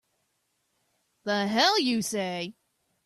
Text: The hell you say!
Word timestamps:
The 1.25 1.45
hell 1.47 1.79
you 1.79 2.01
say! 2.01 2.55